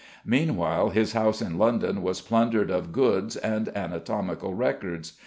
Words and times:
Meanwhile 0.25 0.89
his 0.89 1.13
house 1.13 1.43
in 1.43 1.59
London 1.59 2.01
was 2.01 2.21
plundered 2.21 2.71
of 2.71 2.91
goods 2.91 3.35
and 3.35 3.69
anatomical 3.77 4.55
records. 4.55 5.13